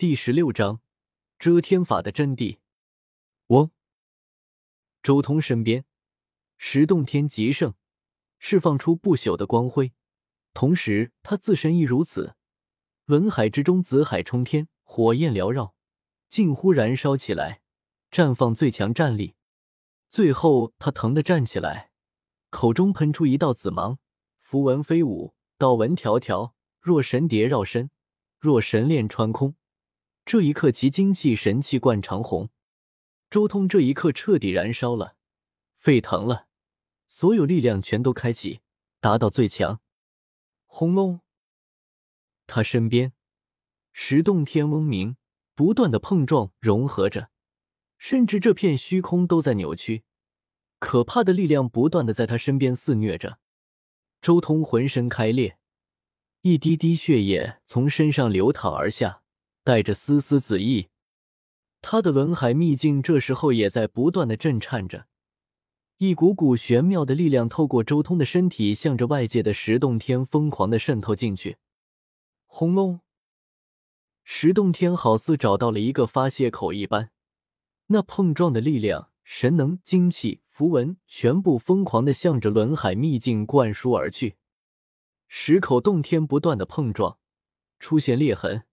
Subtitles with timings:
[0.00, 0.80] 第十六章
[1.38, 2.56] 遮天法的真谛。
[3.48, 3.70] 嗡！
[5.02, 5.84] 周通身边，
[6.56, 7.74] 十洞天极盛，
[8.38, 9.92] 释放出不朽的光辉，
[10.54, 12.34] 同时他自身亦如此。
[13.08, 15.74] 文海之中，紫海冲天，火焰缭绕，
[16.30, 17.60] 近乎燃烧起来，
[18.10, 19.34] 绽放最强战力。
[20.08, 21.90] 最后，他疼得站起来，
[22.48, 23.98] 口中喷出一道紫芒，
[24.38, 27.90] 符文飞舞，道纹条条，若神蝶绕身，
[28.38, 29.56] 若神链穿空。
[30.30, 32.50] 这一刻，其精气神气贯长虹。
[33.28, 35.16] 周通这一刻彻底燃烧了，
[35.76, 36.46] 沸腾了，
[37.08, 38.60] 所有力量全都开启，
[39.00, 39.80] 达到最强。
[40.66, 41.18] 轰隆！
[42.46, 43.12] 他身边
[43.92, 45.16] 十洞天嗡鸣，
[45.56, 47.30] 不断的碰撞融合着，
[47.98, 50.04] 甚至这片虚空都在扭曲。
[50.78, 53.40] 可怕的力量不断的在他身边肆虐着。
[54.22, 55.58] 周通浑身开裂，
[56.42, 59.24] 一滴滴血液从身上流淌而下。
[59.62, 60.88] 带着丝丝紫意，
[61.82, 65.06] 他的轮海秘境这时候也在不断的震颤着，
[65.98, 71.58] 一股股玄妙的力量透过周通的身体，向着外界的石洞天疯狂的渗透进去。
[72.46, 73.00] 轰隆！
[74.24, 77.10] 石洞天好似找到了一个发泄口一般，
[77.88, 84.36] 那碰撞的力量、神能、精气、符文，全部疯狂的向着轮海秘境灌输而去。
[85.28, 87.18] 石口洞天不断的碰撞，
[87.78, 88.64] 出现裂痕。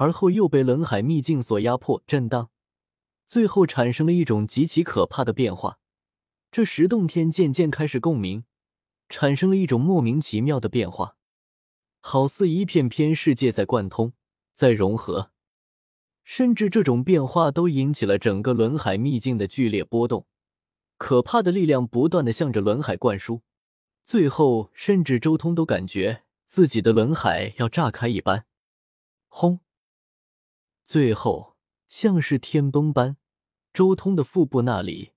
[0.00, 2.48] 而后又被轮海秘境所压迫、震荡，
[3.26, 5.78] 最后产生了一种极其可怕的变化。
[6.50, 8.44] 这十洞天渐渐开始共鸣，
[9.10, 11.16] 产生了一种莫名其妙的变化，
[12.00, 14.14] 好似一片片世界在贯通、
[14.54, 15.32] 在融合，
[16.24, 20.26] 甚至这种变化都引起了整个轮海秘境的剧烈波动。
[20.96, 23.42] 可怕的力量不断的向着轮海灌输，
[24.06, 28.46] 最后甚至周通都感觉自己的轮海要炸开一般。
[29.28, 29.60] 轰！
[30.92, 33.16] 最后，像是天崩般，
[33.72, 35.12] 周通的腹部那里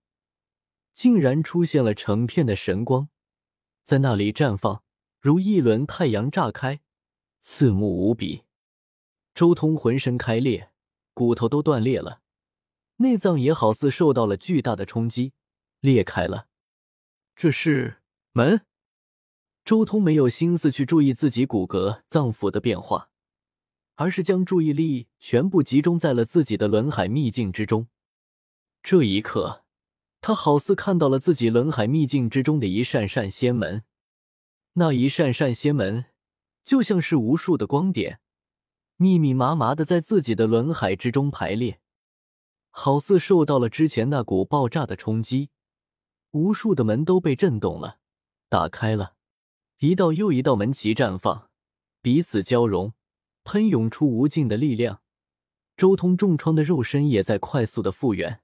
[0.94, 3.10] 竟然出现了成片的神光，
[3.84, 4.84] 在那里绽放，
[5.20, 6.82] 如一轮太阳炸开，
[7.40, 8.44] 刺目无比。
[9.34, 10.72] 周通浑身开裂，
[11.16, 12.22] 骨头都断裂了，
[12.98, 15.34] 内脏也好似受到了巨大的冲击，
[15.80, 16.50] 裂开了。
[17.36, 18.68] 这是门？
[19.66, 23.10] 周通没有心思去注意自己骨骼脏腑的变化。
[23.96, 27.88] 而是将注意力全部集中在了自己的轮海秘境之中。
[28.82, 29.64] 这一刻，
[30.20, 33.84] 他好似看到了自己轮海秘境之中的一扇扇仙门，
[34.74, 36.06] 那一扇扇仙门
[36.64, 38.20] 就像是无数的光点，
[38.98, 41.80] 密密麻麻的在自己的轮海之中排列，
[42.72, 45.50] 好似受到了之前那股爆炸的冲击，
[46.32, 48.00] 无数的门都被震动了，
[48.50, 49.14] 打开了，
[49.80, 51.50] 一道又一道门旗绽放，
[52.02, 52.94] 彼此交融。
[53.44, 55.02] 喷涌出无尽的力量，
[55.76, 58.42] 周通重创的肉身也在快速的复原，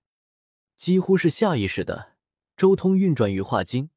[0.76, 2.16] 几乎是下意识的，
[2.58, 3.92] 周通运转羽化经，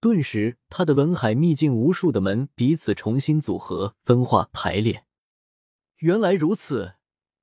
[0.00, 5.04] 顿时他的轮海秘境无数的门彼此重新组合、分化、排列。
[5.98, 6.96] 原来如此，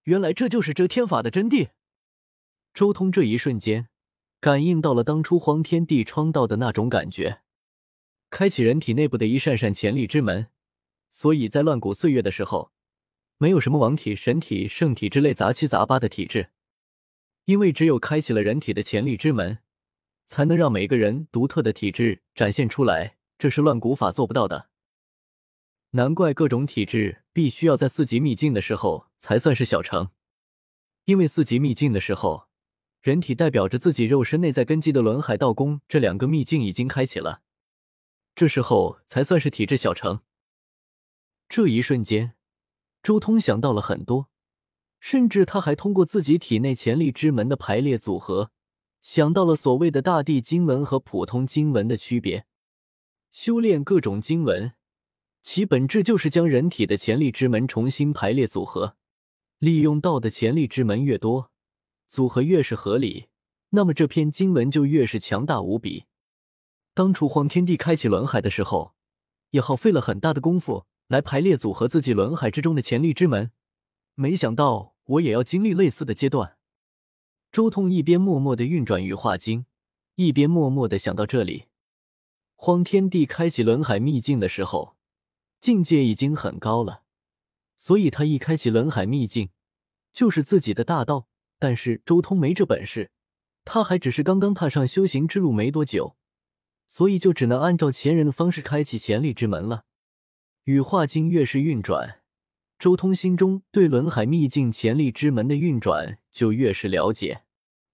[0.03, 1.69] 原来这就是遮天法的真谛。
[2.73, 3.87] 周通这一瞬间
[4.39, 7.41] 感应到了当初荒天地创道的那种感觉，
[8.29, 10.49] 开启人体内部的一扇扇潜力之门，
[11.09, 12.72] 所以在乱古岁月的时候。
[13.37, 16.51] 没有什么王体、神体、圣体之类杂七杂八的体质，
[17.45, 19.59] 因为只有开启了人体的潜力之门，
[20.25, 23.17] 才能让每个人独特的体质展现出来。
[23.37, 24.69] 这是乱古法做不到的。
[25.91, 30.11] 难怪各种体质必须要在四级秘境的时候才算是小成，
[31.05, 32.47] 因为四级秘境的时候，
[33.01, 37.41] 人体代表着自己肉身内在根基的轮海道宫这两个秘境已经开启了，
[38.33, 40.21] 这时候才算是体质小成。
[41.49, 42.35] 这一瞬间。
[43.03, 44.29] 周通想到了很多，
[45.01, 48.51] 甚至他还通过自己体内潜力之门的排列组合，
[49.01, 52.45] 想到了所谓的大地经文和普通经文的区别。
[53.29, 54.71] 修炼各种经文，
[55.41, 58.95] 其本质就是将人体的潜力之门重新排列组合，
[59.59, 61.51] 利用到的潜力之门越多，
[62.07, 63.27] 组合越是合理，
[63.71, 66.05] 那么这篇经文就越是强大无比。
[66.93, 68.93] 当初荒天帝开启轮海的时候，
[69.49, 70.85] 也耗费了很大的功夫。
[71.07, 73.51] 来排列组合自己轮海之中的潜力之门，
[74.15, 76.57] 没想到我也要经历类似的阶段。
[77.51, 79.65] 周通一边默默的运转羽化经，
[80.15, 81.65] 一边默默的想到这里。
[82.55, 84.95] 荒天帝开启轮海秘境的时候，
[85.59, 87.03] 境界已经很高了，
[87.77, 89.49] 所以他一开启轮海秘境，
[90.11, 91.27] 就是自己的大道。
[91.59, 93.11] 但是周通没这本事，
[93.63, 96.17] 他还只是刚刚踏上修行之路没多久，
[96.87, 99.85] 所以就只能按照前人的方式开启潜力之门了。
[100.65, 102.21] 羽化经越是运转，
[102.79, 107.43] 周通心中对轮海秘境潜力之门的运转就越是了解，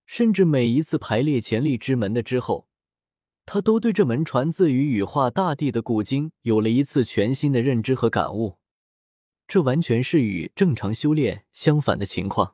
[0.06, 2.68] 甚至每一次排列潜力之门的之后，
[3.48, 8.60] 他都对这门传自于羽化大帝的古经有了一次全新的认知和感悟。
[9.48, 12.54] 这完全是与正常修炼相反的情况。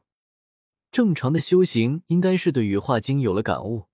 [0.93, 3.87] 正常的修行应该是对羽化经有了感悟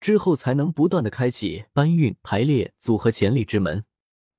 [0.00, 3.84] 之后，才能不断的开启搬运、排列、组合潜力之门，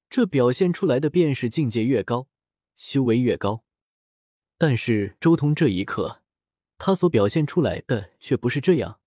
[0.09, 2.27] 这表现出来的便是境界越高。
[2.75, 3.65] 修为越高，
[4.57, 6.21] 但是周通这一刻，
[6.77, 9.01] 他所表现出来的却不是这样。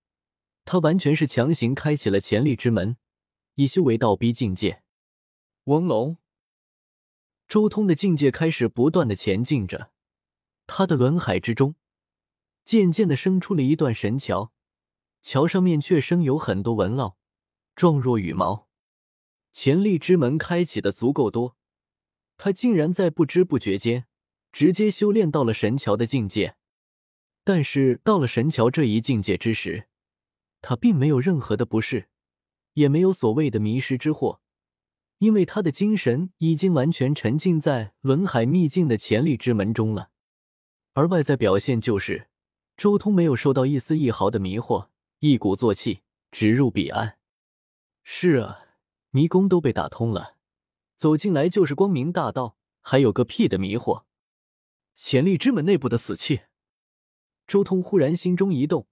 [0.67, 2.99] 他完全是强行开启了潜力之门，
[3.55, 4.83] 以修为倒逼境界。
[5.65, 6.19] 翁龙，
[7.49, 9.91] 周通的境界开始不断的前进着，
[10.67, 11.75] 他的轮海之中，
[12.67, 14.53] 渐渐的生出了一段神桥，
[15.23, 17.17] 桥上面却生有很多纹络，
[17.75, 18.69] 状若羽毛。
[19.53, 21.57] 潜力之门开启的足够多。
[22.37, 24.07] 他竟然在不知不觉间
[24.51, 26.57] 直接修炼到了神桥的境界，
[27.45, 29.87] 但是到了神桥这一境界之时，
[30.61, 32.09] 他并没有任何的不适，
[32.75, 34.41] 也没有所谓的迷失之祸，
[35.19, 40.11] 因为他的精神已经完全沉浸在轮海秘境的潜力之门中了。
[40.95, 42.29] 而外在表现就是，
[42.77, 44.89] 周通没有受到一丝一毫的迷惑，
[45.21, 46.01] 一鼓作气
[46.31, 47.19] 直入彼岸。
[48.03, 48.62] 是啊，
[49.13, 50.37] 迷宫都被打通了。
[50.97, 54.05] 走进来就是光明大道，还有个屁的迷惑！
[54.95, 56.43] 潜力之门内部的死气，
[57.47, 58.87] 周通忽然心中一动，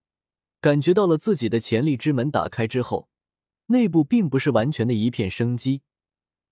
[0.60, 3.08] 感觉到了自己的潜力之门打开之后，
[3.66, 5.82] 内部并不是完全的一片生机，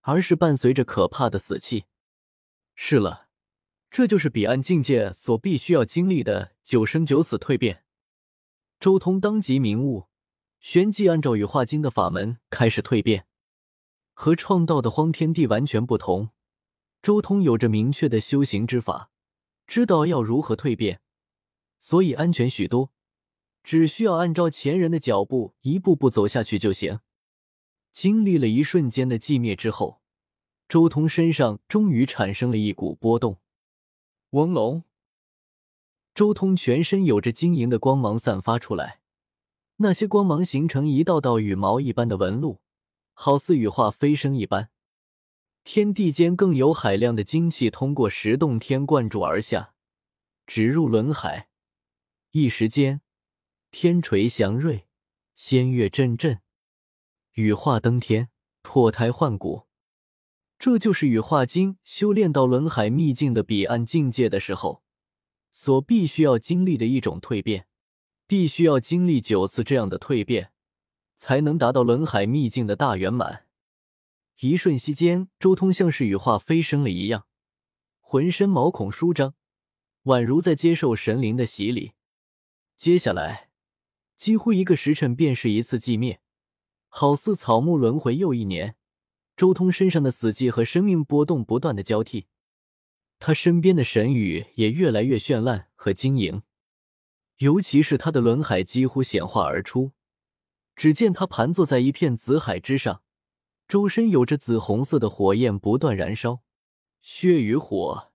[0.00, 1.85] 而是伴随着可怕的死气。
[2.75, 3.29] 是了，
[3.91, 7.85] 这就是彼岸境界所必须要经历的九生九死蜕变。
[8.81, 10.09] 周通当即明悟，
[10.61, 13.27] 旋即按照羽化经的法门开始蜕变。
[14.20, 16.31] 和创造的荒天地完全不同，
[17.00, 19.12] 周通有着明确的修行之法，
[19.65, 21.00] 知道要如何蜕变，
[21.79, 22.91] 所以安全许多，
[23.62, 26.99] 只需要按照前人的脚步一步步走下去就行。
[27.93, 30.00] 经历了一瞬间的寂灭之后，
[30.69, 33.38] 周通身上终于产生了一股波动。
[34.31, 34.82] 翁龙，
[36.12, 38.99] 周通全身有着晶莹的光芒散发出来，
[39.76, 42.59] 那些光芒形成一道道羽毛一般的纹路。
[43.20, 44.70] 好似羽化飞升一般，
[45.65, 49.75] 天地间更有海量的精气通过十洞天灌注而下，
[50.47, 51.49] 直入轮海。
[52.31, 53.00] 一时间，
[53.73, 54.87] 天垂祥瑞，
[55.35, 56.43] 仙乐阵阵，
[57.32, 58.29] 羽化登天，
[58.62, 59.67] 脱胎换骨。
[60.56, 64.85] 这就是羽化经修炼到轮海秘境的彼岸境界的时候，
[65.50, 67.67] 所必须要经历的一种蜕变，
[68.29, 70.53] 必须要经历九次这样的蜕变。
[71.19, 73.44] 才能达到轮海秘境的大圆满。
[74.41, 77.26] 一瞬息间，周通像是羽化飞升了一样，
[77.99, 79.35] 浑身毛孔舒张，
[80.05, 81.94] 宛如在接受神灵的洗礼。
[82.76, 83.50] 接下来，
[84.17, 86.20] 几乎一个时辰便是一次寂灭，
[86.87, 88.76] 好似草木轮回又一年。
[89.37, 92.26] 周通身上的死寂和生命波动不断的交替，
[93.19, 96.43] 他身边的神羽也越来越绚烂和晶莹，
[97.38, 99.91] 尤其是他的轮海几乎显化而出。
[100.78, 103.02] 只见他盘坐在一片紫海之上，
[103.66, 106.44] 周身有着紫红色的火焰不断燃烧，
[107.00, 108.12] 血与火，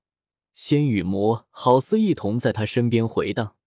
[0.53, 3.57] 仙与魔好似一同在他身边回荡。